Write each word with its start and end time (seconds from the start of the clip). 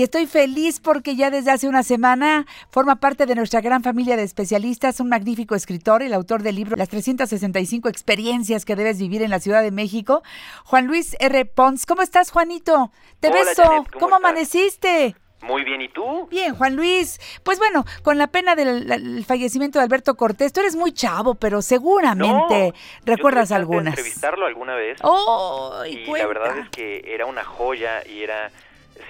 Estoy 0.00 0.28
feliz 0.28 0.78
porque 0.78 1.16
ya 1.16 1.28
desde 1.28 1.50
hace 1.50 1.66
una 1.66 1.82
semana 1.82 2.46
forma 2.70 3.00
parte 3.00 3.26
de 3.26 3.34
nuestra 3.34 3.60
gran 3.60 3.82
familia 3.82 4.16
de 4.16 4.22
especialistas, 4.22 5.00
un 5.00 5.08
magnífico 5.08 5.56
escritor, 5.56 6.04
el 6.04 6.14
autor 6.14 6.44
del 6.44 6.54
libro 6.54 6.76
Las 6.76 6.88
365 6.88 7.88
experiencias 7.88 8.64
que 8.64 8.76
debes 8.76 9.00
vivir 9.00 9.22
en 9.22 9.30
la 9.30 9.40
Ciudad 9.40 9.60
de 9.60 9.72
México, 9.72 10.22
Juan 10.62 10.86
Luis 10.86 11.16
R. 11.18 11.44
Pons. 11.46 11.84
¿Cómo 11.84 12.02
estás, 12.02 12.30
Juanito? 12.30 12.92
Te 13.18 13.26
Hola, 13.26 13.40
beso. 13.42 13.62
Janet, 13.64 13.90
¿cómo 13.98 14.14
amaneciste? 14.14 15.16
Muy 15.42 15.64
bien, 15.64 15.80
¿y 15.80 15.88
tú? 15.88 16.28
Bien, 16.30 16.54
Juan 16.54 16.76
Luis. 16.76 17.18
Pues 17.42 17.58
bueno, 17.58 17.84
con 18.04 18.18
la 18.18 18.28
pena 18.28 18.54
del 18.54 19.24
fallecimiento 19.26 19.80
de 19.80 19.84
Alberto 19.84 20.16
Cortés, 20.16 20.52
tú 20.52 20.60
eres 20.60 20.76
muy 20.76 20.92
chavo, 20.92 21.34
pero 21.34 21.60
seguramente 21.60 22.68
No, 22.68 22.72
recuerdas 23.04 23.48
yo 23.48 23.56
algunas. 23.56 23.94
entrevistarlo 23.94 24.46
alguna 24.46 24.76
vez 24.76 24.98
¡Oh! 25.02 25.82
y 25.88 26.04
la 26.06 26.26
verdad 26.28 26.58
es 26.58 26.68
que 26.70 27.02
era 27.04 27.26
una 27.26 27.42
joya 27.42 28.04
y 28.08 28.22
era... 28.22 28.52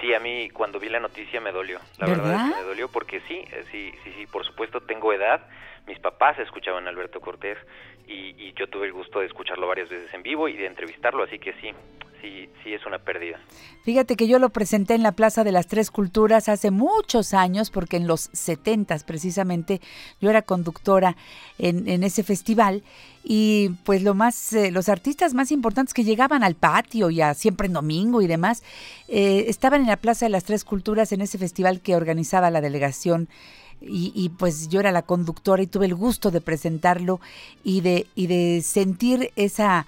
Sí, 0.00 0.14
a 0.14 0.20
mí 0.20 0.50
cuando 0.50 0.78
vi 0.78 0.88
la 0.88 1.00
noticia 1.00 1.40
me 1.40 1.52
dolió. 1.52 1.80
La 1.98 2.06
verdad, 2.06 2.24
¿Verdad? 2.24 2.46
es 2.48 2.54
que 2.54 2.60
me 2.60 2.66
dolió 2.68 2.88
porque 2.88 3.20
sí, 3.28 3.44
eh, 3.52 3.64
sí, 3.70 3.92
sí, 4.04 4.12
sí, 4.16 4.26
por 4.26 4.44
supuesto 4.44 4.80
tengo 4.80 5.12
edad. 5.12 5.46
Mis 5.86 5.98
papás 5.98 6.38
escuchaban 6.38 6.86
a 6.86 6.90
Alberto 6.90 7.20
Cortés 7.20 7.58
y, 8.06 8.34
y 8.38 8.52
yo 8.54 8.68
tuve 8.68 8.86
el 8.86 8.92
gusto 8.92 9.20
de 9.20 9.26
escucharlo 9.26 9.66
varias 9.66 9.88
veces 9.88 10.12
en 10.12 10.22
vivo 10.22 10.48
y 10.48 10.56
de 10.56 10.66
entrevistarlo, 10.66 11.24
así 11.24 11.38
que 11.38 11.52
sí, 11.54 11.72
sí, 12.20 12.48
sí 12.62 12.72
es 12.72 12.84
una 12.86 12.98
pérdida. 12.98 13.38
Fíjate 13.84 14.16
que 14.16 14.28
yo 14.28 14.38
lo 14.38 14.50
presenté 14.50 14.94
en 14.94 15.02
la 15.02 15.12
Plaza 15.12 15.44
de 15.44 15.52
las 15.52 15.66
Tres 15.66 15.90
Culturas 15.90 16.48
hace 16.48 16.70
muchos 16.70 17.34
años, 17.34 17.70
porque 17.70 17.96
en 17.96 18.06
los 18.06 18.30
setentas 18.32 19.04
precisamente 19.04 19.80
yo 20.20 20.30
era 20.30 20.42
conductora 20.42 21.16
en, 21.58 21.88
en 21.88 22.02
ese 22.04 22.22
festival 22.22 22.82
y 23.24 23.70
pues 23.84 24.02
lo 24.02 24.14
más, 24.14 24.52
eh, 24.52 24.70
los 24.70 24.88
artistas 24.88 25.34
más 25.34 25.52
importantes 25.52 25.94
que 25.94 26.04
llegaban 26.04 26.42
al 26.42 26.54
patio 26.54 27.10
y 27.10 27.20
a 27.20 27.34
siempre 27.34 27.66
en 27.66 27.74
domingo 27.74 28.22
y 28.22 28.26
demás, 28.26 28.62
eh, 29.08 29.44
estaban 29.48 29.82
en 29.82 29.86
la 29.86 29.96
Plaza 29.96 30.26
de 30.26 30.30
las 30.30 30.44
Tres 30.44 30.64
Culturas 30.64 31.12
en 31.12 31.20
ese 31.20 31.38
festival 31.38 31.80
que 31.80 31.96
organizaba 31.96 32.50
la 32.50 32.60
delegación 32.60 33.28
y, 33.80 34.12
y, 34.14 34.30
pues 34.30 34.68
yo 34.68 34.80
era 34.80 34.90
la 34.90 35.02
conductora 35.02 35.62
y 35.62 35.68
tuve 35.68 35.86
el 35.86 35.94
gusto 35.94 36.32
de 36.32 36.40
presentarlo 36.40 37.20
y 37.62 37.80
de, 37.80 38.06
y 38.16 38.26
de 38.26 38.60
sentir 38.62 39.30
esa 39.36 39.86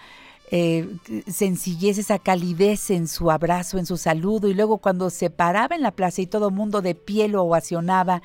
eh, 0.53 0.89
sencillez, 1.29 1.99
esa 1.99 2.19
calidez 2.19 2.91
en 2.91 3.07
su 3.07 3.31
abrazo, 3.31 3.79
en 3.79 3.87
su 3.87 3.97
saludo 3.97 4.49
y 4.49 4.55
luego 4.55 4.79
cuando 4.79 5.11
se 5.11 5.31
paraba 5.31 5.77
en 5.77 5.83
la 5.83 5.93
plaza 5.93 6.23
y 6.23 6.27
todo 6.27 6.51
mundo 6.51 6.83
de 6.83 6.95
pie 6.97 7.29
lo 7.29 7.45
ovacionaba 7.45 8.23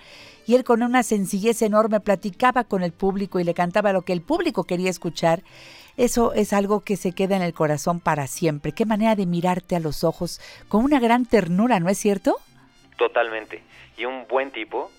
y 0.47 0.55
él 0.55 0.63
con 0.63 0.81
una 0.81 1.03
sencillez 1.03 1.61
enorme 1.61 1.99
platicaba 1.99 2.63
con 2.63 2.83
el 2.83 2.91
público 2.91 3.39
y 3.39 3.43
le 3.43 3.53
cantaba 3.53 3.93
lo 3.93 4.01
que 4.01 4.13
el 4.13 4.21
público 4.21 4.63
quería 4.63 4.89
escuchar. 4.89 5.43
Eso 5.97 6.33
es 6.33 6.51
algo 6.51 6.81
que 6.81 6.97
se 6.97 7.13
queda 7.13 7.35
en 7.35 7.41
el 7.41 7.53
corazón 7.53 7.99
para 7.99 8.27
siempre. 8.27 8.71
Qué 8.71 8.85
manera 8.85 9.15
de 9.15 9.25
mirarte 9.25 9.75
a 9.75 9.79
los 9.79 10.03
ojos 10.03 10.41
con 10.67 10.83
una 10.83 10.99
gran 10.99 11.25
ternura, 11.25 11.79
¿no 11.79 11.89
es 11.89 11.97
cierto? 11.97 12.37
Totalmente. 12.97 13.63
Y 13.97 14.05
un 14.05 14.27
buen 14.27 14.51
tipo. 14.51 14.91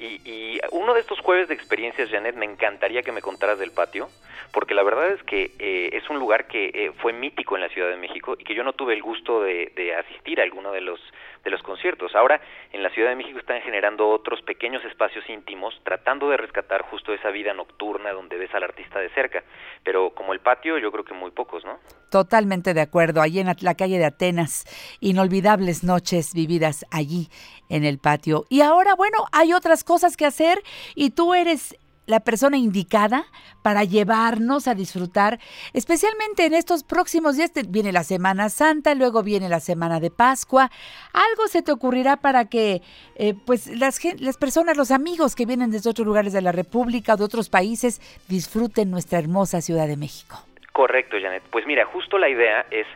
Y, 0.00 0.20
y 0.24 0.60
uno 0.72 0.94
de 0.94 1.00
estos 1.00 1.20
jueves 1.20 1.48
de 1.48 1.54
experiencias, 1.54 2.08
Janet, 2.10 2.34
me 2.34 2.46
encantaría 2.46 3.02
que 3.02 3.12
me 3.12 3.20
contaras 3.20 3.58
del 3.58 3.70
patio, 3.70 4.08
porque 4.50 4.72
la 4.74 4.82
verdad 4.82 5.10
es 5.10 5.22
que 5.24 5.52
eh, 5.58 5.90
es 5.92 6.08
un 6.08 6.18
lugar 6.18 6.46
que 6.46 6.70
eh, 6.72 6.92
fue 7.02 7.12
mítico 7.12 7.54
en 7.54 7.60
la 7.62 7.68
Ciudad 7.68 7.90
de 7.90 7.96
México 7.98 8.34
y 8.38 8.44
que 8.44 8.54
yo 8.54 8.64
no 8.64 8.72
tuve 8.72 8.94
el 8.94 9.02
gusto 9.02 9.42
de, 9.42 9.70
de 9.76 9.94
asistir 9.94 10.40
a 10.40 10.44
alguno 10.44 10.72
de 10.72 10.80
los 10.80 10.98
de 11.44 11.50
los 11.50 11.62
conciertos. 11.62 12.14
Ahora 12.14 12.38
en 12.70 12.82
la 12.82 12.90
Ciudad 12.90 13.08
de 13.08 13.16
México 13.16 13.38
están 13.38 13.62
generando 13.62 14.06
otros 14.10 14.42
pequeños 14.42 14.84
espacios 14.84 15.24
íntimos, 15.30 15.74
tratando 15.84 16.28
de 16.28 16.36
rescatar 16.36 16.82
justo 16.82 17.14
esa 17.14 17.30
vida 17.30 17.54
nocturna 17.54 18.12
donde 18.12 18.36
ves 18.36 18.54
al 18.54 18.62
artista 18.62 18.98
de 18.98 19.08
cerca. 19.10 19.42
Pero 19.82 20.10
como 20.10 20.34
el 20.34 20.40
patio, 20.40 20.76
yo 20.76 20.92
creo 20.92 21.02
que 21.04 21.14
muy 21.14 21.30
pocos, 21.30 21.64
¿no? 21.64 21.78
Totalmente 22.10 22.74
de 22.74 22.82
acuerdo. 22.82 23.22
Allí 23.22 23.40
en 23.40 23.46
la- 23.46 23.74
calle 23.74 23.98
de 23.98 24.04
Atenas, 24.04 24.64
inolvidables 25.00 25.82
noches 25.82 26.34
vividas 26.34 26.84
allí 26.90 27.28
en 27.70 27.84
el 27.84 27.98
patio. 27.98 28.44
Y 28.50 28.60
ahora, 28.60 28.94
bueno, 28.94 29.24
hay 29.32 29.54
otras 29.54 29.82
cosas 29.82 30.18
que 30.18 30.26
hacer 30.26 30.62
y 30.94 31.10
tú 31.10 31.32
eres 31.32 31.76
la 32.10 32.20
persona 32.20 32.58
indicada 32.58 33.24
para 33.62 33.84
llevarnos 33.84 34.68
a 34.68 34.74
disfrutar, 34.74 35.38
especialmente 35.72 36.44
en 36.44 36.54
estos 36.54 36.82
próximos 36.82 37.36
días. 37.36 37.52
Viene 37.68 37.92
la 37.92 38.04
Semana 38.04 38.48
Santa, 38.48 38.94
luego 38.94 39.22
viene 39.22 39.48
la 39.48 39.60
Semana 39.60 40.00
de 40.00 40.10
Pascua. 40.10 40.70
Algo 41.12 41.46
se 41.48 41.62
te 41.62 41.72
ocurrirá 41.72 42.16
para 42.16 42.46
que, 42.46 42.82
eh, 43.14 43.34
pues, 43.46 43.68
las, 43.78 44.00
las 44.20 44.36
personas, 44.36 44.76
los 44.76 44.90
amigos 44.90 45.36
que 45.36 45.46
vienen 45.46 45.70
desde 45.70 45.88
otros 45.88 46.06
lugares 46.06 46.32
de 46.32 46.42
la 46.42 46.52
República 46.52 47.14
o 47.14 47.16
de 47.16 47.24
otros 47.24 47.48
países, 47.48 48.00
disfruten 48.28 48.90
nuestra 48.90 49.18
hermosa 49.18 49.60
Ciudad 49.60 49.86
de 49.86 49.96
México. 49.96 50.44
Correcto, 50.72 51.16
Janet. 51.20 51.42
Pues 51.50 51.66
mira, 51.66 51.84
justo 51.86 52.18
la 52.18 52.28
idea 52.28 52.66
es, 52.70 52.86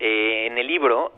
eh, 0.00 0.46
en 0.46 0.56
el 0.56 0.66
libro 0.66 1.12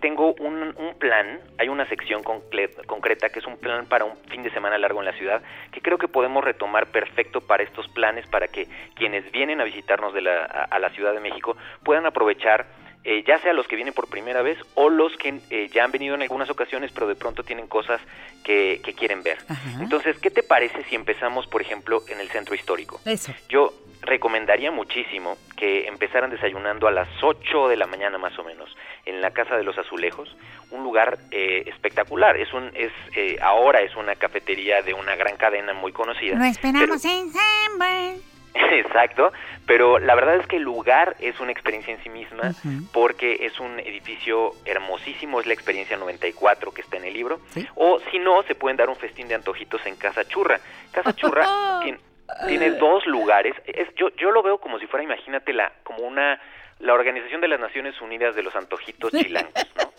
tengo 0.00 0.34
un, 0.34 0.74
un 0.76 0.94
plan, 0.98 1.40
hay 1.58 1.68
una 1.68 1.88
sección 1.88 2.22
concreta 2.22 3.30
que 3.30 3.38
es 3.38 3.46
un 3.46 3.56
plan 3.56 3.86
para 3.86 4.04
un 4.04 4.16
fin 4.28 4.42
de 4.42 4.50
semana 4.50 4.76
largo 4.76 5.00
en 5.00 5.06
la 5.06 5.14
ciudad, 5.14 5.42
que 5.72 5.80
creo 5.80 5.96
que 5.96 6.06
podemos 6.06 6.44
retomar 6.44 6.90
perfecto 6.90 7.40
para 7.40 7.62
estos 7.62 7.88
planes, 7.88 8.26
para 8.28 8.48
que 8.48 8.68
quienes 8.94 9.30
vienen 9.32 9.60
a 9.60 9.64
visitarnos 9.64 10.12
de 10.12 10.20
la, 10.20 10.44
a, 10.44 10.64
a 10.64 10.78
la 10.78 10.90
Ciudad 10.90 11.14
de 11.14 11.20
México 11.20 11.56
puedan 11.82 12.04
aprovechar 12.04 12.66
eh, 13.08 13.22
ya 13.24 13.38
sea 13.38 13.52
los 13.52 13.68
que 13.68 13.76
vienen 13.76 13.94
por 13.94 14.10
primera 14.10 14.42
vez 14.42 14.58
o 14.74 14.90
los 14.90 15.16
que 15.16 15.40
eh, 15.50 15.68
ya 15.72 15.84
han 15.84 15.92
venido 15.92 16.16
en 16.16 16.22
algunas 16.22 16.50
ocasiones, 16.50 16.90
pero 16.92 17.06
de 17.06 17.14
pronto 17.14 17.44
tienen 17.44 17.68
cosas 17.68 18.00
que, 18.42 18.80
que 18.84 18.94
quieren 18.94 19.22
ver. 19.22 19.38
Ajá. 19.48 19.80
Entonces, 19.80 20.18
¿qué 20.18 20.28
te 20.28 20.42
parece 20.42 20.82
si 20.88 20.96
empezamos, 20.96 21.46
por 21.46 21.62
ejemplo, 21.62 22.02
en 22.08 22.18
el 22.18 22.28
centro 22.30 22.56
histórico? 22.56 23.00
Eso. 23.04 23.32
Yo 23.48 23.72
recomendaría 24.06 24.70
muchísimo 24.70 25.36
que 25.56 25.86
empezaran 25.86 26.30
desayunando 26.30 26.88
a 26.88 26.90
las 26.90 27.08
8 27.22 27.68
de 27.68 27.76
la 27.76 27.86
mañana 27.86 28.18
más 28.18 28.38
o 28.38 28.44
menos 28.44 28.74
en 29.04 29.20
la 29.20 29.30
Casa 29.32 29.56
de 29.56 29.64
los 29.64 29.76
Azulejos, 29.78 30.34
un 30.70 30.82
lugar 30.82 31.18
eh, 31.30 31.64
espectacular. 31.66 32.36
Es 32.36 32.52
un 32.52 32.70
es 32.74 32.92
eh, 33.14 33.38
ahora 33.42 33.80
es 33.80 33.94
una 33.96 34.14
cafetería 34.16 34.82
de 34.82 34.94
una 34.94 35.16
gran 35.16 35.36
cadena 35.36 35.72
muy 35.74 35.92
conocida. 35.92 36.36
Lo 36.36 36.44
esperamos 36.44 37.02
pero- 37.02 37.14
en 37.14 37.30
Hamburg. 37.36 38.22
Exacto, 38.72 39.32
pero 39.66 39.98
la 39.98 40.14
verdad 40.14 40.36
es 40.36 40.46
que 40.46 40.56
el 40.56 40.62
lugar 40.62 41.14
es 41.20 41.38
una 41.40 41.52
experiencia 41.52 41.92
en 41.92 42.02
sí 42.02 42.08
misma 42.08 42.54
porque 42.90 43.44
es 43.44 43.60
un 43.60 43.78
edificio 43.80 44.52
hermosísimo, 44.64 45.40
es 45.40 45.46
la 45.46 45.52
experiencia 45.52 45.98
94 45.98 46.72
que 46.72 46.80
está 46.80 46.96
en 46.96 47.04
el 47.04 47.12
libro. 47.12 47.38
Sí. 47.50 47.66
O 47.74 48.00
si 48.10 48.18
no, 48.18 48.42
se 48.44 48.54
pueden 48.54 48.78
dar 48.78 48.88
un 48.88 48.96
festín 48.96 49.28
de 49.28 49.34
antojitos 49.34 49.84
en 49.84 49.96
Casa 49.96 50.24
Churra. 50.24 50.58
Casa 50.90 51.14
Churra 51.14 51.80
tiene, 51.82 51.98
tiene 52.48 52.70
dos 52.72 53.06
lugares. 53.06 53.54
Es, 53.66 53.92
yo, 53.96 54.08
yo 54.16 54.30
lo 54.30 54.42
veo 54.42 54.58
como 54.58 54.78
si 54.78 54.86
fuera, 54.86 55.04
imagínate, 55.04 55.52
la, 55.52 55.72
como 55.84 56.00
una 56.00 56.40
la 56.78 56.92
Organización 56.92 57.40
de 57.40 57.48
las 57.48 57.58
Naciones 57.60 57.98
Unidas 58.02 58.34
de 58.36 58.42
los 58.42 58.54
Antojitos 58.54 59.10
Chilangos, 59.12 59.54
¿no? 59.78 59.90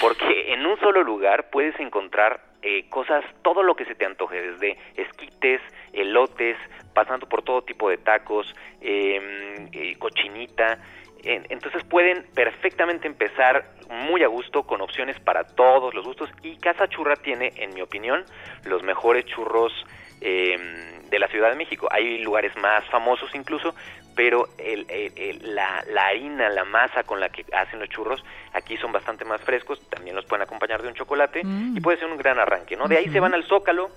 Porque 0.00 0.52
en 0.54 0.64
un 0.64 0.78
solo 0.80 1.02
lugar 1.02 1.50
puedes 1.50 1.78
encontrar 1.80 2.40
eh, 2.62 2.88
cosas, 2.88 3.24
todo 3.42 3.62
lo 3.62 3.74
que 3.76 3.84
se 3.84 3.94
te 3.94 4.06
antoje, 4.06 4.40
desde 4.40 4.78
esquites, 4.96 5.60
elotes, 5.92 6.56
pasando 6.94 7.28
por 7.28 7.42
todo 7.42 7.62
tipo 7.62 7.90
de 7.90 7.98
tacos, 7.98 8.54
eh, 8.80 9.68
eh, 9.72 9.96
cochinita. 9.98 10.78
En- 11.24 11.46
Entonces 11.50 11.82
pueden 11.84 12.24
perfectamente 12.34 13.06
empezar 13.06 13.64
muy 13.90 14.22
a 14.22 14.28
gusto 14.28 14.62
con 14.62 14.80
opciones 14.80 15.18
para 15.20 15.44
todos 15.44 15.92
los 15.94 16.04
gustos 16.06 16.30
y 16.42 16.56
Casa 16.58 16.88
Churra 16.88 17.16
tiene, 17.16 17.52
en 17.56 17.74
mi 17.74 17.82
opinión, 17.82 18.24
los 18.64 18.82
mejores 18.82 19.26
churros 19.26 19.72
eh, 20.20 20.56
de 21.08 21.18
la 21.18 21.28
Ciudad 21.28 21.50
de 21.50 21.56
México. 21.56 21.88
Hay 21.90 22.18
lugares 22.18 22.54
más 22.56 22.84
famosos 22.90 23.34
incluso, 23.34 23.74
pero 24.14 24.48
el- 24.58 24.84
el- 24.90 25.12
el- 25.16 25.54
la, 25.54 25.84
la 25.88 26.06
harina, 26.08 26.48
la 26.48 26.64
masa 26.64 27.04
con 27.04 27.20
la 27.20 27.28
que 27.28 27.44
hacen 27.54 27.78
los 27.78 27.88
churros, 27.88 28.22
aquí 28.52 28.76
son 28.76 28.92
bastante 28.92 29.24
más 29.24 29.40
frescos, 29.40 29.80
también 29.90 30.16
los 30.16 30.26
pueden 30.26 30.42
acompañar 30.42 30.82
de 30.82 30.88
un 30.88 30.94
chocolate 30.94 31.42
Mm. 31.44 31.76
y 31.76 31.80
puede 31.80 31.98
ser 31.98 32.08
un 32.08 32.16
gran 32.18 32.38
arranque, 32.38 32.76
¿no? 32.76 32.88
De 32.88 32.96
ahí 32.98 33.08
se 33.10 33.20
van 33.20 33.32
al 33.34 33.44
Zócalo, 33.44 33.90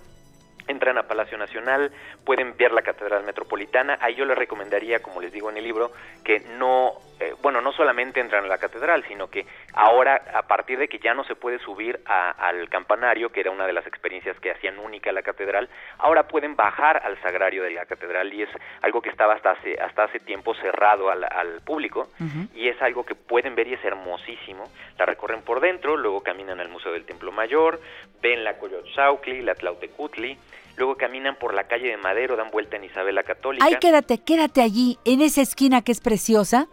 entran 0.67 0.97
a 0.97 1.03
Palacio 1.07 1.37
Nacional, 1.37 1.91
pueden 2.23 2.55
ver 2.55 2.71
la 2.71 2.83
Catedral 2.83 3.23
Metropolitana. 3.23 3.97
Ahí 3.99 4.13
yo 4.15 4.25
les 4.25 4.37
recomendaría, 4.37 5.01
como 5.01 5.19
les 5.19 5.33
digo 5.33 5.49
en 5.49 5.57
el 5.57 5.63
libro, 5.63 5.91
que 6.23 6.39
no, 6.59 6.93
eh, 7.21 7.35
bueno, 7.41 7.61
no 7.61 7.71
solamente 7.71 8.19
entran 8.19 8.43
a 8.45 8.47
la 8.47 8.57
Catedral, 8.57 9.03
sino 9.07 9.29
que 9.29 9.45
ahora, 9.73 10.21
a 10.33 10.41
partir 10.43 10.77
de 10.79 10.87
que 10.87 10.99
ya 10.99 11.13
no 11.13 11.23
se 11.23 11.35
puede 11.35 11.59
subir 11.59 11.99
a- 12.05 12.31
al 12.31 12.67
campanario, 12.69 13.31
que 13.31 13.39
era 13.41 13.51
una 13.51 13.67
de 13.67 13.73
las 13.73 13.85
experiencias 13.87 14.39
que 14.39 14.51
hacían 14.51 14.79
única 14.79 15.11
la 15.11 15.21
Catedral, 15.21 15.69
ahora 15.99 16.23
pueden 16.27 16.55
bajar 16.55 17.01
al 17.05 17.21
Sagrario 17.21 17.63
de 17.63 17.71
la 17.71 17.85
Catedral 17.85 18.33
y 18.33 18.43
es 18.43 18.49
algo 18.81 19.01
que 19.01 19.09
estaba 19.09 19.35
hasta 19.35 19.51
hace, 19.51 19.79
hasta 19.79 20.03
hace 20.05 20.19
tiempo 20.19 20.53
cerrado 20.55 21.09
al, 21.11 21.23
al 21.23 21.61
público 21.61 22.07
y 22.55 22.67
es 22.67 22.81
algo 22.81 23.05
que 23.05 23.15
pueden 23.15 23.55
ver 23.55 23.67
y 23.67 23.73
es 23.75 23.83
hermosísimo. 23.85 24.69
La 24.97 25.05
recorren 25.05 25.41
por 25.43 25.59
dentro, 25.59 25.97
luego 25.97 26.21
caminan 26.23 26.59
al 26.59 26.69
Museo 26.69 26.91
del 26.91 27.05
Templo 27.05 27.31
Mayor, 27.31 27.79
ven 28.21 28.43
la 28.43 28.57
Coyotzaucli, 28.57 29.41
la 29.41 29.55
Tlautecutli, 29.55 30.37
luego 30.81 30.97
caminan 30.97 31.35
por 31.35 31.53
la 31.53 31.67
calle 31.67 31.89
de 31.89 31.97
Madero, 31.97 32.35
dan 32.35 32.49
vuelta 32.49 32.75
en 32.75 32.83
Isabel 32.83 33.13
la 33.13 33.21
Católica. 33.21 33.63
Ay, 33.63 33.75
quédate, 33.79 34.17
quédate 34.17 34.63
allí, 34.63 34.97
en 35.05 35.21
esa 35.21 35.41
esquina 35.41 35.83
que 35.83 35.91
es 35.91 36.01
preciosa, 36.01 36.69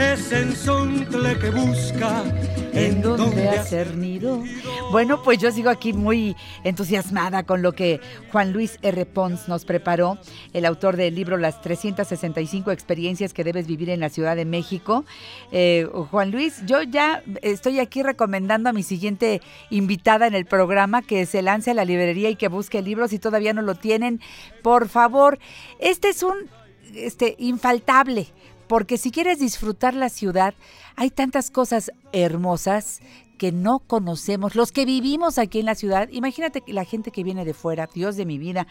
Es 0.00 0.32
ensontle 0.32 1.38
que 1.38 1.50
busca 1.50 2.24
en 2.72 3.02
dónde 3.02 3.50
hacer 3.50 3.94
nido. 3.98 4.42
Bueno, 4.90 5.22
pues 5.22 5.38
yo 5.38 5.52
sigo 5.52 5.68
aquí 5.68 5.92
muy 5.92 6.34
entusiasmada 6.64 7.42
con 7.42 7.60
lo 7.60 7.72
que 7.72 8.00
Juan 8.32 8.50
Luis 8.50 8.78
R. 8.80 9.04
Pons 9.04 9.46
nos 9.46 9.66
preparó, 9.66 10.16
el 10.54 10.64
autor 10.64 10.96
del 10.96 11.14
libro 11.14 11.36
Las 11.36 11.60
365 11.60 12.70
experiencias 12.70 13.34
que 13.34 13.44
debes 13.44 13.66
vivir 13.66 13.90
en 13.90 14.00
la 14.00 14.08
Ciudad 14.08 14.36
de 14.36 14.46
México. 14.46 15.04
Eh, 15.52 15.86
Juan 16.10 16.30
Luis, 16.30 16.64
yo 16.64 16.80
ya 16.82 17.22
estoy 17.42 17.78
aquí 17.78 18.02
recomendando 18.02 18.70
a 18.70 18.72
mi 18.72 18.82
siguiente 18.82 19.42
invitada 19.68 20.26
en 20.26 20.34
el 20.34 20.46
programa 20.46 21.02
que 21.02 21.26
se 21.26 21.42
lance 21.42 21.72
a 21.72 21.74
la 21.74 21.84
librería 21.84 22.30
y 22.30 22.36
que 22.36 22.48
busque 22.48 22.80
libros 22.80 23.10
si 23.10 23.18
todavía 23.18 23.52
no 23.52 23.60
lo 23.60 23.74
tienen. 23.74 24.22
Por 24.62 24.88
favor, 24.88 25.38
este 25.78 26.08
es 26.08 26.22
un 26.22 26.48
este, 26.94 27.36
infaltable 27.38 28.28
porque 28.70 28.98
si 28.98 29.10
quieres 29.10 29.40
disfrutar 29.40 29.94
la 29.94 30.08
ciudad, 30.08 30.54
hay 30.94 31.10
tantas 31.10 31.50
cosas 31.50 31.90
hermosas 32.12 33.00
que 33.36 33.50
no 33.50 33.80
conocemos, 33.80 34.54
los 34.54 34.70
que 34.70 34.84
vivimos 34.84 35.38
aquí 35.38 35.58
en 35.58 35.66
la 35.66 35.74
ciudad, 35.74 36.08
imagínate 36.12 36.62
la 36.68 36.84
gente 36.84 37.10
que 37.10 37.24
viene 37.24 37.44
de 37.44 37.52
fuera, 37.52 37.88
Dios 37.92 38.16
de 38.16 38.26
mi 38.26 38.38
vida. 38.38 38.68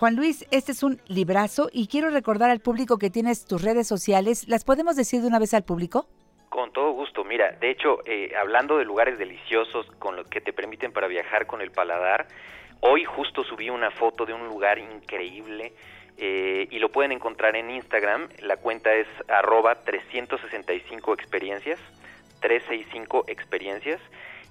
Juan 0.00 0.16
Luis, 0.16 0.44
este 0.50 0.72
es 0.72 0.82
un 0.82 1.00
librazo 1.06 1.68
y 1.72 1.86
quiero 1.86 2.10
recordar 2.10 2.50
al 2.50 2.58
público 2.58 2.98
que 2.98 3.10
tienes 3.10 3.44
tus 3.44 3.62
redes 3.62 3.86
sociales. 3.86 4.48
¿Las 4.48 4.64
podemos 4.64 4.96
decir 4.96 5.20
de 5.20 5.28
una 5.28 5.38
vez 5.38 5.54
al 5.54 5.62
público? 5.62 6.08
Con 6.48 6.72
todo 6.72 6.90
gusto. 6.90 7.22
Mira, 7.22 7.52
de 7.60 7.70
hecho, 7.70 8.00
eh, 8.06 8.32
hablando 8.36 8.76
de 8.78 8.84
lugares 8.84 9.20
deliciosos 9.20 9.86
con 10.00 10.16
los 10.16 10.26
que 10.26 10.40
te 10.40 10.52
permiten 10.52 10.90
para 10.92 11.06
viajar 11.06 11.46
con 11.46 11.60
el 11.60 11.70
paladar, 11.70 12.26
hoy 12.80 13.04
justo 13.04 13.44
subí 13.44 13.70
una 13.70 13.92
foto 13.92 14.26
de 14.26 14.32
un 14.32 14.48
lugar 14.48 14.80
increíble 14.80 15.74
eh, 16.18 16.66
y 16.70 16.78
lo 16.80 16.90
pueden 16.90 17.12
encontrar 17.12 17.56
en 17.56 17.70
Instagram. 17.70 18.28
La 18.40 18.56
cuenta 18.56 18.92
es 18.92 19.06
arroba 19.28 19.76
365 19.76 21.14
experiencias, 21.14 21.78
365 22.40 23.24
experiencias. 23.28 24.00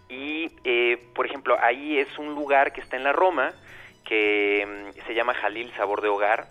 Y, 0.10 0.50
eh, 0.64 0.98
por 1.14 1.26
ejemplo, 1.26 1.58
ahí 1.62 1.98
es 1.98 2.18
un 2.18 2.34
lugar 2.34 2.72
que 2.72 2.80
está 2.80 2.96
en 2.96 3.04
la 3.04 3.12
Roma, 3.12 3.54
que 4.06 4.66
mm, 4.66 5.06
se 5.06 5.14
llama 5.14 5.34
Jalil 5.34 5.72
Sabor 5.74 6.02
de 6.02 6.08
Hogar, 6.08 6.48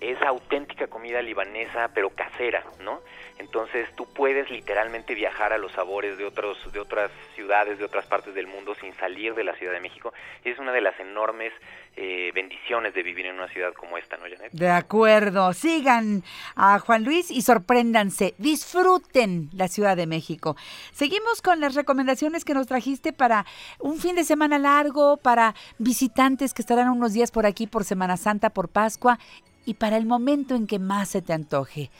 es 0.00 0.20
auténtica 0.22 0.86
comida 0.86 1.22
libanesa, 1.22 1.88
pero 1.94 2.10
casera, 2.10 2.64
¿no? 2.80 3.00
Entonces 3.38 3.88
tú 3.96 4.06
puedes 4.06 4.50
literalmente 4.50 5.14
viajar 5.14 5.52
a 5.52 5.58
los 5.58 5.72
sabores 5.72 6.16
de 6.16 6.24
otros 6.24 6.72
de 6.72 6.80
otras 6.80 7.10
ciudades, 7.34 7.78
de 7.78 7.84
otras 7.84 8.06
partes 8.06 8.34
del 8.34 8.46
mundo 8.46 8.74
sin 8.74 8.94
salir 8.94 9.34
de 9.34 9.44
la 9.44 9.54
Ciudad 9.56 9.72
de 9.72 9.80
México. 9.80 10.12
Es 10.42 10.58
una 10.58 10.72
de 10.72 10.80
las 10.80 10.98
enormes 10.98 11.52
eh, 11.96 12.30
bendiciones 12.34 12.94
de 12.94 13.02
vivir 13.02 13.26
en 13.26 13.36
una 13.36 13.48
ciudad 13.48 13.74
como 13.74 13.98
esta, 13.98 14.16
¿no, 14.16 14.24
Janet? 14.24 14.52
De 14.52 14.70
acuerdo. 14.70 15.52
Sigan 15.52 16.22
a 16.54 16.78
Juan 16.78 17.04
Luis 17.04 17.30
y 17.30 17.42
sorpréndanse. 17.42 18.34
Disfruten 18.38 19.50
la 19.52 19.68
Ciudad 19.68 19.96
de 19.96 20.06
México. 20.06 20.56
Seguimos 20.92 21.42
con 21.42 21.60
las 21.60 21.74
recomendaciones 21.74 22.44
que 22.44 22.54
nos 22.54 22.66
trajiste 22.66 23.12
para 23.12 23.44
un 23.78 23.98
fin 23.98 24.16
de 24.16 24.24
semana 24.24 24.58
largo, 24.58 25.18
para 25.18 25.54
visitantes 25.78 26.54
que 26.54 26.62
estarán 26.62 26.88
unos 26.88 27.12
días 27.12 27.30
por 27.30 27.44
aquí 27.44 27.66
por 27.66 27.84
Semana 27.84 28.16
Santa, 28.16 28.50
por 28.50 28.68
Pascua 28.68 29.18
y 29.66 29.74
para 29.74 29.98
el 29.98 30.06
momento 30.06 30.54
en 30.54 30.66
que 30.66 30.78
más 30.78 31.10
se 31.10 31.20
te 31.20 31.34
antoje. 31.34 31.90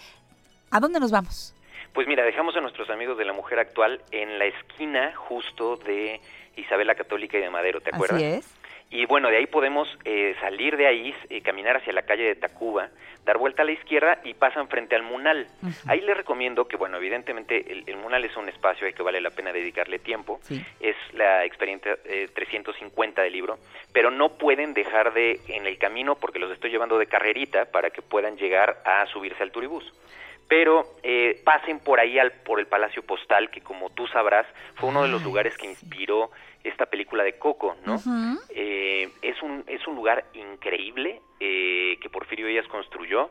¿A 0.71 0.81
dónde 0.81 1.01
nos 1.01 1.11
vamos? 1.11 1.55
Pues 1.93 2.07
mira, 2.07 2.25
dejamos 2.25 2.57
a 2.57 2.61
nuestros 2.61 2.89
amigos 2.91 3.19
de 3.19 3.25
la 3.25 3.33
mujer 3.33 3.59
actual 3.59 4.01
en 4.11 4.39
la 4.39 4.47
esquina 4.47 5.15
justo 5.17 5.77
de 5.77 6.21
Isabela 6.57 6.95
Católica 6.95 7.37
y 7.37 7.41
de 7.41 7.51
Madero, 7.51 7.81
¿te 7.81 7.91
acuerdas? 7.91 8.17
Así 8.17 8.25
es. 8.25 8.55
Y 8.91 9.05
bueno, 9.07 9.29
de 9.29 9.39
ahí 9.39 9.47
podemos 9.47 9.89
eh, 10.05 10.37
salir 10.41 10.77
de 10.77 10.87
ahí, 10.87 11.15
eh, 11.29 11.41
caminar 11.41 11.77
hacia 11.77 11.93
la 11.93 12.03
calle 12.03 12.23
de 12.23 12.37
Tacuba, 12.37 12.89
dar 13.25 13.37
vuelta 13.37 13.63
a 13.63 13.65
la 13.65 13.73
izquierda 13.73 14.21
y 14.23 14.35
pasan 14.35 14.69
frente 14.69 14.95
al 14.95 15.03
Munal. 15.03 15.49
Ahí 15.89 16.01
les 16.01 16.17
recomiendo 16.17 16.69
que, 16.69 16.77
bueno, 16.77 16.97
evidentemente 16.97 17.83
el, 17.87 17.97
Munal 17.97 18.25
es 18.25 18.37
un 18.37 18.49
espacio 18.49 18.87
al 18.87 18.95
que 18.95 19.03
vale 19.03 19.21
la 19.21 19.31
pena 19.31 19.53
dedicarle 19.53 19.99
tiempo. 19.99 20.41
Es 20.79 20.95
la 21.13 21.45
experiencia 21.45 21.99
350 22.33 23.21
eh, 23.21 23.25
del 23.25 23.33
libro, 23.33 23.59
pero 23.93 24.13
no 24.13 24.39
pueden 24.39 24.73
dejar 24.73 25.13
de 25.13 25.41
en 25.49 25.67
el 25.67 25.79
camino 25.79 26.15
porque 26.15 26.39
los 26.39 26.53
estoy 26.53 26.71
llevando 26.71 26.97
de 26.97 27.07
carrerita 27.07 27.65
para 27.65 27.91
que 27.91 28.03
puedan 28.03 28.37
llegar 28.37 28.81
a 28.85 29.05
subirse 29.07 29.43
al 29.43 29.51
turibús 29.51 29.93
pero 30.49 30.85
eh, 31.03 31.41
pasen 31.45 31.81
por 31.81 32.01
ahí 32.01 32.19
al, 32.19 32.33
por 32.45 32.61
el 32.61 32.67
Palacio 32.67 33.03
Postal, 33.03 33.51
que 33.51 33.61
como 33.61 33.91
tú 33.91 34.07
sabrás, 34.07 34.47
fue 34.77 34.89
uno 34.89 35.03
de 35.03 35.09
los 35.09 35.23
lugares 35.23 35.57
que 35.57 35.67
inspiró 35.67 36.31
esta 36.63 36.87
película 36.87 37.25
de 37.25 37.39
Coco, 37.39 37.77
¿no? 37.85 37.97
Eh, 38.51 39.09
es, 39.23 39.43
un, 39.43 39.65
es 39.67 39.87
un 39.87 39.95
lugar 39.95 40.25
increíble 40.35 41.21
eh, 41.41 41.99
que 42.01 42.11
Porfirio 42.11 42.47
Díaz 42.47 42.67
construyó 42.69 43.31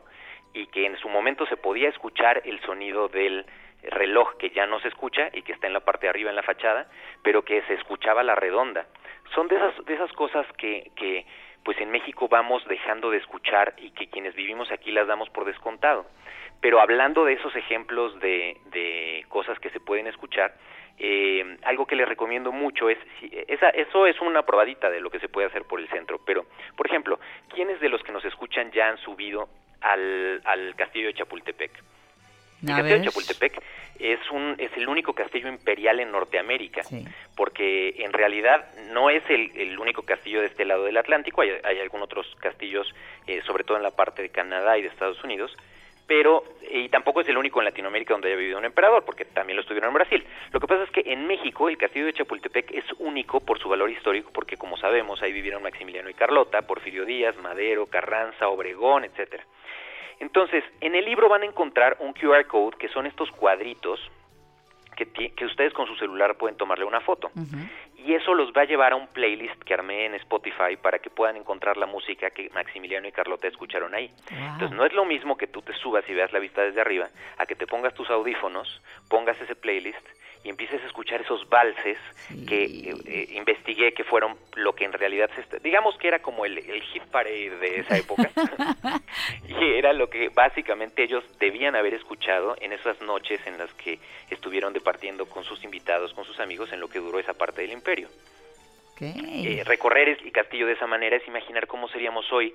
y 0.52 0.66
que 0.66 0.86
en 0.86 0.96
su 0.98 1.08
momento 1.08 1.46
se 1.46 1.56
podía 1.56 1.88
escuchar 1.88 2.42
el 2.44 2.60
sonido 2.62 3.08
del 3.08 3.44
reloj 3.82 4.36
que 4.38 4.50
ya 4.50 4.66
no 4.66 4.80
se 4.80 4.88
escucha 4.88 5.28
y 5.32 5.42
que 5.42 5.52
está 5.52 5.66
en 5.66 5.74
la 5.74 5.80
parte 5.80 6.06
de 6.06 6.10
arriba 6.10 6.30
en 6.30 6.36
la 6.36 6.42
fachada, 6.42 6.88
pero 7.22 7.42
que 7.42 7.62
se 7.62 7.74
escuchaba 7.74 8.22
la 8.22 8.34
redonda. 8.34 8.86
Son 9.34 9.48
de 9.48 9.56
esas, 9.56 9.84
de 9.84 9.94
esas 9.94 10.12
cosas 10.12 10.46
que, 10.56 10.90
que 10.96 11.26
pues 11.66 11.80
en 11.80 11.90
México 11.90 12.28
vamos 12.28 12.64
dejando 12.68 13.10
de 13.10 13.18
escuchar 13.18 13.74
y 13.78 13.90
que 13.90 14.06
quienes 14.06 14.36
vivimos 14.36 14.70
aquí 14.70 14.92
las 14.92 15.08
damos 15.08 15.28
por 15.30 15.44
descontado. 15.44 16.06
Pero 16.60 16.80
hablando 16.80 17.24
de 17.24 17.32
esos 17.32 17.56
ejemplos 17.56 18.16
de, 18.20 18.56
de 18.66 19.24
cosas 19.28 19.58
que 19.58 19.70
se 19.70 19.80
pueden 19.80 20.06
escuchar, 20.06 20.54
eh, 20.96 21.58
algo 21.64 21.84
que 21.84 21.96
les 21.96 22.06
recomiendo 22.06 22.52
mucho 22.52 22.88
es, 22.88 22.98
esa, 23.48 23.70
eso 23.70 24.06
es 24.06 24.20
una 24.20 24.42
probadita 24.42 24.88
de 24.90 25.00
lo 25.00 25.10
que 25.10 25.18
se 25.18 25.28
puede 25.28 25.48
hacer 25.48 25.64
por 25.64 25.80
el 25.80 25.88
centro, 25.88 26.20
pero, 26.24 26.46
por 26.76 26.86
ejemplo, 26.86 27.18
¿quiénes 27.52 27.80
de 27.80 27.88
los 27.88 28.00
que 28.04 28.12
nos 28.12 28.24
escuchan 28.24 28.70
ya 28.70 28.86
han 28.88 28.98
subido 28.98 29.48
al, 29.80 30.40
al 30.44 30.76
castillo 30.76 31.08
de 31.08 31.14
Chapultepec? 31.14 31.72
El 32.70 32.76
castillo 32.76 32.98
de 32.98 33.04
Chapultepec 33.04 33.62
es, 33.98 34.30
un, 34.30 34.54
es 34.58 34.70
el 34.76 34.88
único 34.88 35.12
castillo 35.12 35.48
imperial 35.48 36.00
en 36.00 36.10
Norteamérica, 36.10 36.82
porque 37.34 37.94
en 37.98 38.12
realidad 38.12 38.66
no 38.92 39.10
es 39.10 39.22
el, 39.28 39.50
el, 39.56 39.78
único 39.78 40.02
castillo 40.02 40.40
de 40.40 40.46
este 40.46 40.64
lado 40.64 40.84
del 40.84 40.96
Atlántico, 40.96 41.42
hay, 41.42 41.50
hay 41.64 41.80
algunos 41.80 42.06
otros 42.06 42.26
castillos, 42.40 42.86
eh, 43.26 43.40
sobre 43.46 43.64
todo 43.64 43.76
en 43.76 43.82
la 43.82 43.90
parte 43.90 44.22
de 44.22 44.28
Canadá 44.28 44.76
y 44.78 44.82
de 44.82 44.88
Estados 44.88 45.22
Unidos, 45.24 45.56
pero 46.06 46.44
y 46.70 46.88
tampoco 46.88 47.20
es 47.20 47.28
el 47.28 47.36
único 47.36 47.60
en 47.60 47.64
Latinoamérica 47.64 48.14
donde 48.14 48.28
haya 48.28 48.36
vivido 48.36 48.58
un 48.58 48.64
emperador, 48.64 49.04
porque 49.04 49.24
también 49.24 49.56
lo 49.56 49.62
estuvieron 49.62 49.88
en 49.88 49.94
Brasil. 49.94 50.24
Lo 50.52 50.60
que 50.60 50.66
pasa 50.66 50.84
es 50.84 50.90
que 50.90 51.02
en 51.04 51.26
México 51.26 51.68
el 51.68 51.76
castillo 51.76 52.06
de 52.06 52.12
Chapultepec 52.12 52.72
es 52.72 52.84
único 52.98 53.40
por 53.40 53.58
su 53.58 53.68
valor 53.68 53.90
histórico, 53.90 54.30
porque 54.32 54.56
como 54.56 54.76
sabemos 54.76 55.22
ahí 55.22 55.32
vivieron 55.32 55.62
Maximiliano 55.62 56.08
y 56.08 56.14
Carlota, 56.14 56.62
Porfirio 56.62 57.04
Díaz, 57.04 57.36
Madero, 57.38 57.86
Carranza, 57.86 58.48
Obregón, 58.48 59.04
etcétera. 59.04 59.44
Entonces, 60.20 60.64
en 60.80 60.94
el 60.94 61.04
libro 61.04 61.28
van 61.28 61.42
a 61.42 61.46
encontrar 61.46 61.96
un 62.00 62.12
QR 62.12 62.46
code, 62.46 62.76
que 62.78 62.88
son 62.88 63.06
estos 63.06 63.30
cuadritos 63.30 64.00
que, 64.96 65.30
que 65.30 65.44
ustedes 65.44 65.72
con 65.74 65.86
su 65.86 65.94
celular 65.96 66.36
pueden 66.36 66.56
tomarle 66.56 66.84
una 66.84 67.00
foto. 67.00 67.30
Y 67.96 68.14
eso 68.14 68.34
los 68.34 68.52
va 68.52 68.62
a 68.62 68.64
llevar 68.64 68.92
a 68.92 68.96
un 68.96 69.08
playlist 69.08 69.60
que 69.62 69.74
armé 69.74 70.06
en 70.06 70.14
Spotify 70.14 70.76
para 70.80 70.98
que 70.98 71.10
puedan 71.10 71.36
encontrar 71.36 71.76
la 71.76 71.86
música 71.86 72.30
que 72.30 72.50
Maximiliano 72.50 73.08
y 73.08 73.12
Carlota 73.12 73.48
escucharon 73.48 73.94
ahí. 73.94 74.10
Entonces 74.30 74.70
no 74.70 74.84
es 74.86 74.92
lo 74.92 75.04
mismo 75.04 75.36
que 75.36 75.46
tú 75.46 75.60
te 75.60 75.74
subas 75.74 76.08
y 76.08 76.14
veas 76.14 76.32
la 76.32 76.38
vista 76.38 76.62
desde 76.62 76.80
arriba, 76.80 77.08
a 77.36 77.46
que 77.46 77.56
te 77.56 77.66
pongas 77.66 77.94
tus 77.94 78.08
audífonos, 78.08 78.80
pongas 79.08 79.40
ese 79.40 79.54
playlist 79.54 80.06
y 80.46 80.48
empieces 80.48 80.80
a 80.82 80.86
escuchar 80.86 81.20
esos 81.22 81.48
valses 81.48 81.98
que 82.46 82.64
eh, 82.64 82.94
eh, 83.06 83.28
investigué 83.32 83.92
que 83.92 84.04
fueron 84.04 84.36
lo 84.54 84.74
que 84.74 84.84
en 84.84 84.92
realidad 84.92 85.28
se 85.34 85.58
digamos 85.58 85.98
que 85.98 86.06
era 86.06 86.20
como 86.20 86.46
el, 86.46 86.58
el 86.58 86.82
hit 86.82 87.02
parade 87.04 87.50
de 87.58 87.80
esa 87.80 87.98
época 87.98 88.30
y 89.48 89.74
era 89.74 89.92
lo 89.92 90.08
que 90.08 90.28
básicamente 90.28 91.02
ellos 91.02 91.24
debían 91.40 91.74
haber 91.74 91.94
escuchado 91.94 92.54
en 92.60 92.72
esas 92.72 93.00
noches 93.00 93.40
en 93.46 93.58
las 93.58 93.72
que 93.74 93.98
estuvieron 94.30 94.72
departiendo 94.72 95.26
con 95.26 95.42
sus 95.42 95.64
invitados, 95.64 96.14
con 96.14 96.24
sus 96.24 96.38
amigos 96.38 96.72
en 96.72 96.78
lo 96.78 96.88
que 96.88 97.00
duró 97.00 97.18
esa 97.18 97.34
parte 97.34 97.62
del 97.62 97.72
imperio. 97.72 98.08
Eh, 99.00 99.62
recorrer 99.64 100.08
el 100.08 100.32
castillo 100.32 100.66
de 100.66 100.72
esa 100.72 100.86
manera 100.86 101.16
es 101.16 101.26
imaginar 101.28 101.66
cómo 101.66 101.88
seríamos 101.88 102.30
hoy, 102.32 102.54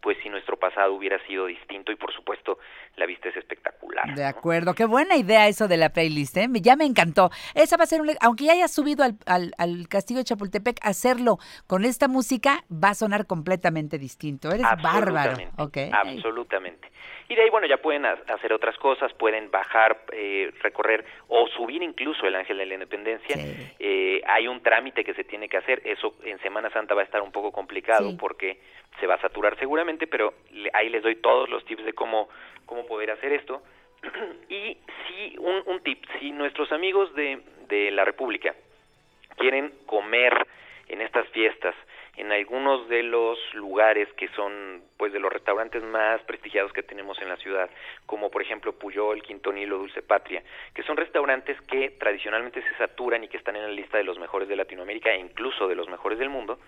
pues 0.00 0.16
si 0.22 0.28
nuestro 0.28 0.56
pasado 0.56 0.94
hubiera 0.94 1.18
sido 1.26 1.46
distinto 1.46 1.92
y 1.92 1.96
por 1.96 2.12
supuesto 2.12 2.58
la 2.96 3.06
vista 3.06 3.28
es 3.28 3.36
espectacular. 3.36 4.14
De 4.14 4.24
acuerdo, 4.24 4.74
qué 4.74 4.84
buena 4.84 5.16
idea 5.16 5.48
eso 5.48 5.68
de 5.68 5.76
la 5.76 5.90
playlist, 5.90 6.36
¿eh? 6.36 6.48
ya 6.60 6.76
me 6.76 6.84
encantó. 6.84 7.30
Esa 7.54 7.76
va 7.76 7.84
a 7.84 7.86
ser 7.86 8.00
un, 8.00 8.10
aunque 8.20 8.44
ya 8.44 8.52
haya 8.52 8.68
subido 8.68 9.04
al, 9.04 9.16
al, 9.58 9.88
castillo 9.88 10.18
de 10.18 10.24
Chapultepec, 10.24 10.78
hacerlo 10.82 11.38
con 11.66 11.84
esta 11.84 12.08
música 12.08 12.64
va 12.72 12.90
a 12.90 12.94
sonar 12.94 13.26
completamente 13.26 13.98
distinto. 13.98 14.50
Eres 14.50 14.66
bárbaro. 14.82 15.36
Okay. 15.58 15.90
Absolutamente. 15.92 16.90
Y 17.30 17.36
de 17.36 17.42
ahí, 17.42 17.50
bueno, 17.50 17.68
ya 17.68 17.76
pueden 17.76 18.04
hacer 18.04 18.52
otras 18.52 18.76
cosas, 18.78 19.12
pueden 19.12 19.52
bajar, 19.52 20.00
eh, 20.10 20.50
recorrer 20.62 21.04
o 21.28 21.46
subir 21.46 21.80
incluso 21.80 22.26
el 22.26 22.34
Ángel 22.34 22.58
de 22.58 22.66
la 22.66 22.74
Independencia. 22.74 23.36
Eh, 23.78 24.20
hay 24.26 24.48
un 24.48 24.60
trámite 24.64 25.04
que 25.04 25.14
se 25.14 25.22
tiene 25.22 25.48
que 25.48 25.56
hacer, 25.56 25.80
eso 25.84 26.16
en 26.24 26.40
Semana 26.40 26.70
Santa 26.70 26.92
va 26.92 27.02
a 27.02 27.04
estar 27.04 27.22
un 27.22 27.30
poco 27.30 27.52
complicado 27.52 28.16
porque 28.18 28.58
se 28.98 29.06
va 29.06 29.14
a 29.14 29.20
saturar 29.20 29.56
seguramente, 29.60 30.08
pero 30.08 30.34
ahí 30.72 30.88
les 30.88 31.04
doy 31.04 31.14
todos 31.22 31.48
los 31.48 31.64
tips 31.66 31.84
de 31.84 31.92
cómo, 31.92 32.28
cómo 32.66 32.84
poder 32.84 33.12
hacer 33.12 33.32
esto. 33.32 33.62
y 34.48 34.76
si, 35.06 35.38
un, 35.38 35.62
un 35.66 35.80
tip, 35.84 36.04
si 36.18 36.32
nuestros 36.32 36.72
amigos 36.72 37.14
de, 37.14 37.38
de 37.68 37.92
la 37.92 38.04
República 38.04 38.56
quieren 39.36 39.72
comer 39.86 40.48
en 40.88 41.00
estas 41.00 41.28
fiestas, 41.28 41.76
en 42.16 42.32
algunos 42.32 42.88
de 42.88 43.02
los 43.02 43.38
lugares 43.54 44.08
que 44.14 44.28
son 44.28 44.82
pues 44.96 45.12
de 45.12 45.20
los 45.20 45.32
restaurantes 45.32 45.82
más 45.82 46.20
prestigiados 46.22 46.72
que 46.72 46.82
tenemos 46.82 47.20
en 47.22 47.28
la 47.28 47.36
ciudad, 47.36 47.70
como 48.06 48.30
por 48.30 48.42
ejemplo 48.42 48.72
Puyol, 48.72 49.22
Quintonilo, 49.22 49.78
Dulce 49.78 50.02
Patria, 50.02 50.42
que 50.74 50.82
son 50.82 50.96
restaurantes 50.96 51.60
que 51.62 51.90
tradicionalmente 51.90 52.62
se 52.62 52.76
saturan 52.76 53.24
y 53.24 53.28
que 53.28 53.36
están 53.36 53.56
en 53.56 53.62
la 53.62 53.68
lista 53.68 53.98
de 53.98 54.04
los 54.04 54.18
mejores 54.18 54.48
de 54.48 54.56
Latinoamérica 54.56 55.10
e 55.10 55.18
incluso 55.18 55.68
de 55.68 55.74
los 55.74 55.88
mejores 55.88 56.18
del 56.18 56.28
mundo, 56.28 56.58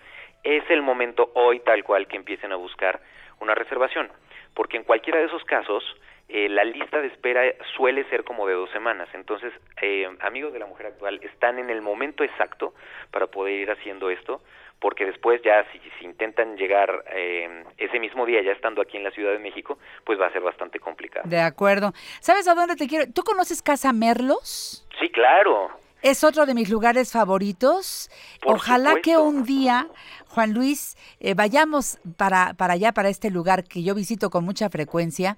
es 0.43 0.63
el 0.69 0.81
momento 0.81 1.31
hoy 1.35 1.59
tal 1.59 1.83
cual 1.83 2.07
que 2.07 2.17
empiecen 2.17 2.51
a 2.51 2.55
buscar 2.55 2.99
una 3.39 3.55
reservación, 3.55 4.09
porque 4.53 4.77
en 4.77 4.83
cualquiera 4.83 5.19
de 5.19 5.25
esos 5.25 5.43
casos 5.43 5.83
eh, 6.29 6.47
la 6.49 6.63
lista 6.63 7.01
de 7.01 7.07
espera 7.07 7.43
suele 7.75 8.05
ser 8.05 8.23
como 8.23 8.47
de 8.47 8.53
dos 8.53 8.69
semanas. 8.71 9.09
Entonces, 9.13 9.53
eh, 9.81 10.07
amigos 10.21 10.53
de 10.53 10.59
la 10.59 10.65
mujer 10.65 10.87
actual, 10.87 11.19
están 11.21 11.59
en 11.59 11.69
el 11.69 11.81
momento 11.81 12.23
exacto 12.23 12.73
para 13.11 13.27
poder 13.27 13.53
ir 13.53 13.71
haciendo 13.71 14.09
esto 14.09 14.41
porque 14.83 15.05
después 15.05 15.41
ya 15.45 15.65
si, 15.71 16.05
intentan 16.05 16.57
llegar 16.57 17.05
eh, 17.15 17.63
ese 17.77 18.01
mismo 18.01 18.25
día 18.25 18.43
ya 18.43 18.51
estando 18.51 18.81
aquí 18.81 18.97
en 18.97 19.05
la 19.05 19.11
Ciudad 19.11 19.31
de 19.31 19.39
México, 19.39 19.79
pues 20.03 20.19
va 20.19 20.27
a 20.27 20.33
ser 20.33 20.41
bastante 20.41 20.77
complicado. 20.77 21.27
De 21.29 21.39
acuerdo. 21.39 21.93
¿Sabes 22.19 22.49
a 22.49 22.53
dónde 22.53 22.75
te 22.75 22.85
quiero? 22.85 23.05
¿Tú 23.13 23.23
conoces 23.23 23.61
Casa 23.61 23.93
Merlos? 23.93 24.85
Sí, 24.99 25.09
claro. 25.09 25.69
Es 26.03 26.25
otro 26.25 26.45
de 26.45 26.53
mis 26.53 26.69
lugares 26.69 27.13
favoritos. 27.13 28.09
Ojalá 28.45 28.95
que 29.01 29.17
un 29.17 29.45
día, 29.45 29.87
Juan 30.27 30.53
Luis, 30.53 30.97
eh, 31.21 31.33
vayamos 31.33 31.97
para, 32.17 32.55
para 32.55 32.73
allá, 32.73 32.91
para 32.91 33.07
este 33.07 33.31
lugar 33.31 33.63
que 33.63 33.83
yo 33.83 33.95
visito 33.95 34.29
con 34.29 34.43
mucha 34.43 34.69
frecuencia 34.69 35.37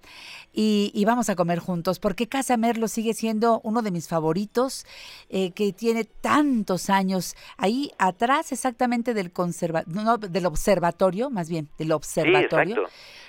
y, 0.51 1.03
vamos 1.05 1.29
a 1.29 1.36
comer 1.36 1.60
juntos, 1.60 2.00
porque 2.00 2.27
Casa 2.27 2.57
Merlo 2.57 2.88
sigue 2.88 3.13
siendo 3.13 3.62
uno 3.63 3.84
de 3.84 3.91
mis 3.91 4.07
favoritos, 4.07 4.88
eh, 5.29 5.51
que 5.51 5.72
tiene 5.72 6.05
tantos 6.05 6.89
años. 6.89 7.36
Ahí 7.57 7.91
atrás 8.00 8.51
exactamente 8.51 9.13
del, 9.13 9.31
conserva 9.31 9.84
no, 9.86 10.17
del 10.17 10.48
observatorio, 10.48 11.29
más 11.29 11.48
bien, 11.48 11.69
del 11.77 11.91
observatorio. 11.91 12.88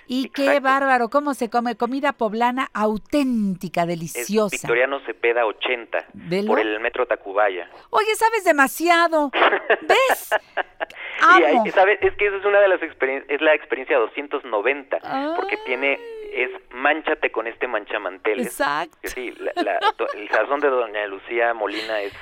Y 0.09 0.28
qué 0.28 0.61
bárbaro, 0.61 1.11
cómo 1.11 1.35
se 1.35 1.50
come 1.50 1.76
comida 1.76 2.12
poblana 2.12 2.71
auténtica, 2.73 3.87
deliciosa. 3.87 4.55
Es 4.55 4.62
Victoriano 4.62 5.00
Cepeda 5.05 5.45
80 5.45 6.07
por 6.47 6.61
el 6.61 6.78
metro 6.81 7.07
Tacubaya. 7.26 7.68
Oye, 7.90 8.14
sabes 8.14 8.45
demasiado. 8.45 9.30
¿Ves? 9.83 10.30
Amo. 11.21 11.64
¿sabes? 11.73 11.99
Es 12.00 12.14
que 12.16 12.26
esa 12.26 12.37
es 12.37 12.45
una 12.45 12.61
de 12.61 12.68
las 12.68 12.83
experiencias, 12.83 13.30
es 13.30 13.40
la 13.40 13.54
experiencia 13.54 13.99
290, 13.99 14.99
porque 15.35 15.56
tiene 15.64 15.99
es 16.33 16.50
manchate 16.71 17.33
con 17.33 17.47
este 17.47 17.66
manchamanteles. 17.66 18.47
Exacto. 18.47 18.97
Sí, 19.09 19.35
el 20.14 20.28
sazón 20.28 20.61
de 20.61 20.68
doña 20.68 21.06
Lucía 21.06 21.52
Molina 21.54 22.00
es 22.00 22.12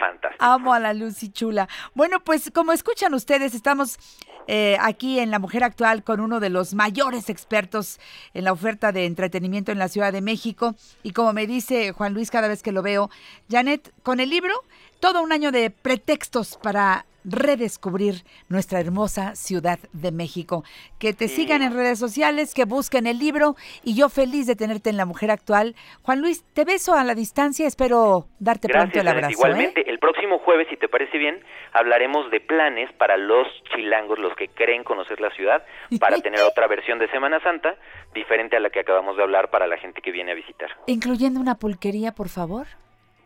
fantástico. 0.00 0.44
Amo 0.44 0.74
a 0.74 0.80
la 0.80 0.94
Lucy 0.94 1.30
Chula. 1.30 1.68
Bueno, 1.94 2.20
pues 2.20 2.50
como 2.52 2.72
escuchan 2.72 3.14
ustedes, 3.14 3.54
estamos 3.54 3.98
eh, 4.46 4.76
aquí 4.80 5.20
en 5.20 5.30
La 5.30 5.38
Mujer 5.38 5.62
Actual 5.62 6.02
con 6.02 6.18
uno 6.18 6.40
de 6.40 6.50
los 6.50 6.74
mayores 6.74 7.28
expertos 7.28 8.00
en 8.34 8.44
la 8.44 8.52
oferta 8.52 8.90
de 8.90 9.04
entretenimiento 9.04 9.70
en 9.70 9.78
la 9.78 9.88
Ciudad 9.88 10.12
de 10.12 10.22
México. 10.22 10.74
Y 11.02 11.12
como 11.12 11.32
me 11.32 11.46
dice 11.46 11.92
Juan 11.92 12.14
Luis 12.14 12.30
cada 12.30 12.48
vez 12.48 12.62
que 12.62 12.72
lo 12.72 12.82
veo, 12.82 13.10
Janet, 13.48 13.92
con 14.02 14.18
el 14.18 14.30
libro, 14.30 14.54
todo 14.98 15.22
un 15.22 15.32
año 15.32 15.52
de 15.52 15.70
pretextos 15.70 16.58
para 16.60 17.06
redescubrir 17.24 18.24
nuestra 18.48 18.80
hermosa 18.80 19.34
Ciudad 19.34 19.78
de 19.92 20.12
México. 20.12 20.64
Que 20.98 21.12
te 21.12 21.28
sigan 21.28 21.62
en 21.62 21.74
redes 21.74 21.98
sociales, 21.98 22.54
que 22.54 22.64
busquen 22.64 23.06
el 23.06 23.18
libro 23.18 23.56
y 23.84 23.94
yo 23.94 24.08
feliz 24.08 24.46
de 24.46 24.56
tenerte 24.56 24.90
en 24.90 24.96
La 24.96 25.06
Mujer 25.06 25.30
Actual. 25.30 25.74
Juan 26.02 26.20
Luis, 26.20 26.44
te 26.54 26.64
beso 26.64 26.94
a 26.94 27.04
la 27.04 27.14
distancia, 27.14 27.66
espero 27.66 28.26
darte 28.38 28.68
pronto 28.68 29.00
el 29.00 29.08
abrazo. 29.08 29.32
Igualmente, 29.32 29.79
¿eh? 29.79 29.79
Próximo 30.00 30.38
jueves, 30.40 30.66
si 30.70 30.76
te 30.76 30.88
parece 30.88 31.18
bien, 31.18 31.44
hablaremos 31.72 32.30
de 32.30 32.40
planes 32.40 32.92
para 32.94 33.16
los 33.16 33.46
chilangos, 33.74 34.18
los 34.18 34.34
que 34.34 34.48
creen 34.48 34.82
conocer 34.82 35.20
la 35.20 35.30
ciudad, 35.30 35.64
para 36.00 36.18
tener 36.18 36.40
otra 36.40 36.66
versión 36.66 36.98
de 36.98 37.08
Semana 37.10 37.40
Santa, 37.40 37.76
diferente 38.14 38.56
a 38.56 38.60
la 38.60 38.70
que 38.70 38.80
acabamos 38.80 39.16
de 39.16 39.22
hablar 39.22 39.50
para 39.50 39.66
la 39.66 39.78
gente 39.78 40.00
que 40.00 40.10
viene 40.10 40.32
a 40.32 40.34
visitar. 40.34 40.70
Incluyendo 40.86 41.40
una 41.40 41.56
pulquería, 41.56 42.12
por 42.12 42.28
favor 42.28 42.66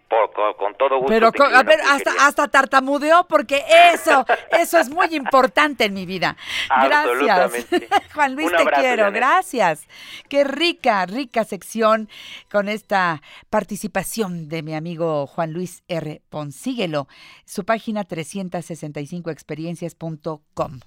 con, 0.09 0.75
todo 0.77 0.99
gusto. 0.99 1.09
Pero 1.09 1.31
a 1.55 1.63
ver, 1.63 1.81
hasta, 1.81 2.11
hasta 2.21 2.49
tartamudeó 2.49 3.27
porque 3.29 3.63
eso, 3.93 4.27
eso 4.59 4.79
es 4.79 4.91
muy 4.91 5.15
importante 5.15 5.85
en 5.85 5.95
mi 5.95 6.05
vida. 6.07 6.37
Gracias. 6.69 7.67
Juan 8.15 8.35
Luis, 8.35 8.51
te 8.51 8.67
quiero. 8.67 9.13
Gracias. 9.13 9.87
Qué 10.29 10.43
rica, 10.45 11.07
rica 11.07 11.45
sección 11.45 12.09
con 12.51 12.69
esta 12.69 13.23
participación 13.51 14.49
de 14.49 14.63
mi 14.63 14.75
amigo 14.75 15.27
Juan 15.27 15.53
Luis 15.53 15.85
R. 15.89 16.23
Ponsíguelo. 16.29 17.09
Su 17.45 17.65
página 17.65 18.05
365experiencias.com. 18.05 20.81